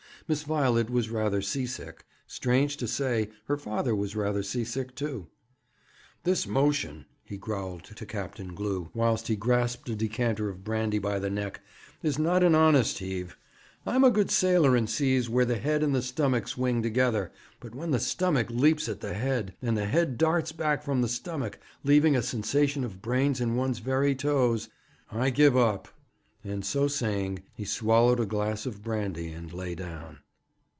Miss 0.27 0.43
Violet 0.43 0.89
was 0.89 1.09
rather 1.09 1.41
sea 1.41 1.65
sick. 1.65 2.05
Strange 2.25 2.77
to 2.77 2.87
say, 2.87 3.27
her 3.47 3.57
father 3.57 3.93
was 3.93 4.15
rather 4.15 4.41
sea 4.43 4.63
sick, 4.63 4.95
too. 4.95 5.27
'This 6.23 6.47
motion,' 6.47 7.05
he 7.25 7.35
growled 7.35 7.83
to 7.83 8.05
Captain 8.05 8.55
Glew, 8.55 8.89
whilst 8.93 9.27
he 9.27 9.35
grasped 9.35 9.89
a 9.89 9.95
decanter 9.95 10.47
of 10.47 10.63
brandy 10.63 10.99
by 10.99 11.19
the 11.19 11.29
neck, 11.29 11.59
'is 12.01 12.17
not 12.17 12.43
an 12.45 12.55
honest 12.55 12.99
heave. 12.99 13.35
I 13.85 13.93
am 13.95 14.05
a 14.05 14.09
good 14.11 14.31
sailor 14.31 14.73
in 14.77 14.87
seas 14.87 15.29
where 15.29 15.43
the 15.43 15.57
head 15.57 15.83
and 15.83 15.93
the 15.93 16.01
stomach 16.01 16.47
swing 16.47 16.81
together, 16.81 17.33
but 17.59 17.75
when 17.75 17.91
the 17.91 17.99
stomach 17.99 18.49
leaps 18.49 18.87
at 18.87 19.01
the 19.01 19.13
head, 19.15 19.53
and 19.61 19.75
the 19.77 19.87
head 19.87 20.17
darts 20.17 20.53
back 20.53 20.81
from 20.81 21.01
the 21.01 21.09
stomach, 21.09 21.59
leaving 21.83 22.15
a 22.15 22.21
sensation 22.21 22.85
of 22.85 23.01
brains 23.01 23.41
in 23.41 23.57
one's 23.57 23.79
very 23.79 24.15
toes, 24.15 24.69
I 25.11 25.29
give 25.29 25.57
up.' 25.57 25.89
And 26.43 26.65
so 26.65 26.87
saying, 26.87 27.43
he 27.53 27.65
swallowed 27.65 28.19
a 28.19 28.25
glass 28.25 28.65
of 28.65 28.81
brandy, 28.81 29.31
and 29.31 29.53
lay 29.53 29.75
down. 29.75 30.17